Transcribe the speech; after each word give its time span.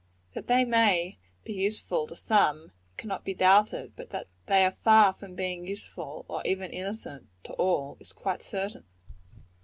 That 0.33 0.47
they 0.47 0.65
may 0.65 1.19
be 1.43 1.53
useful 1.53 2.07
to 2.07 2.17
many, 2.31 2.71
cannot 2.97 3.23
be 3.23 3.35
doubted; 3.35 3.93
but 3.95 4.09
that 4.09 4.25
they 4.47 4.65
are 4.65 4.71
far 4.71 5.13
from 5.13 5.35
being 5.35 5.67
useful, 5.67 6.25
or 6.27 6.41
even 6.43 6.71
innocent, 6.71 7.27
to 7.43 7.53
all, 7.53 7.97
is 7.99 8.11
quite 8.11 8.39
as 8.39 8.47
certain. 8.47 8.85